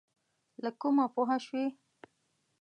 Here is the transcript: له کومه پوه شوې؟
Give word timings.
له 0.63 0.69
کومه 0.81 1.05
پوه 1.13 1.35
شوې؟ 1.45 1.65